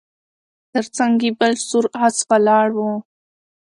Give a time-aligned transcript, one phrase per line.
[0.71, 2.79] تر څنګ یې بل سور آس ولاړ و